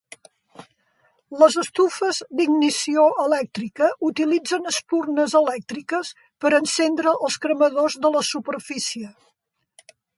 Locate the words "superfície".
8.35-9.15